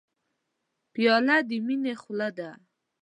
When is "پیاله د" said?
0.93-1.49